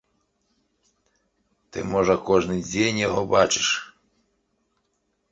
Ты 1.75 1.83
можа 1.93 2.15
кожны 2.29 2.55
дзень 2.69 3.01
яго 3.01 3.21
бачыш? 3.35 3.67